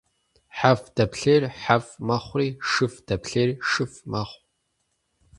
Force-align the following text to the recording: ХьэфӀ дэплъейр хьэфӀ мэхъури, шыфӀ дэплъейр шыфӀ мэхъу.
ХьэфӀ 0.57 0.87
дэплъейр 0.95 1.43
хьэфӀ 1.61 1.91
мэхъури, 2.07 2.49
шыфӀ 2.69 2.99
дэплъейр 3.07 3.49
шыфӀ 3.69 3.99
мэхъу. 4.11 4.39